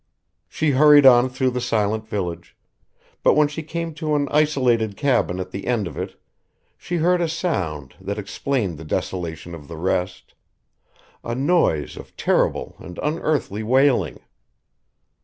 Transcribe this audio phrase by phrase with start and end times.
[0.47, 2.57] She hurried on through the silent village,
[3.21, 6.19] but when she came to an isolated cabin at the end of it
[6.75, 10.33] she heard a sound that explained the desolation of the rest;
[11.23, 14.21] a noise of terrible and unearthly wailing.